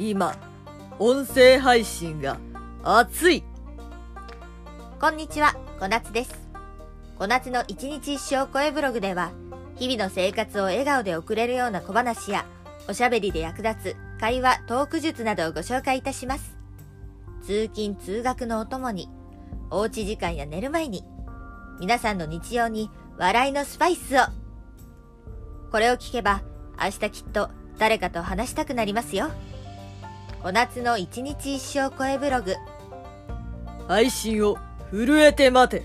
[0.00, 0.34] 今、
[0.98, 2.38] 音声配信が
[2.82, 3.44] 熱い
[4.98, 6.48] こんにちは、こなつです。
[7.18, 9.30] こなつの一日一生声ブログでは、
[9.76, 12.46] 日々の生活を笑顔で送れるような小話や、
[12.88, 16.56] おしゃべりで役立つ会話、トーク術などをご紹介いたします。
[17.42, 19.10] 通勤・通学のお供に、
[19.68, 21.04] おうち時間や寝る前に、
[21.78, 24.20] 皆さんの日常に笑いのスパイスを。
[25.70, 26.40] これを聞けば、
[26.82, 29.30] 明日きっと誰かと話したくなりますよ。
[30.42, 32.54] お夏の一日一生声ブログ。
[33.88, 34.56] 配信を
[34.90, 35.84] 震えて待て